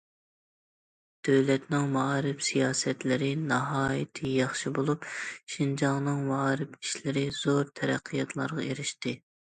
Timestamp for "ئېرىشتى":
8.71-9.15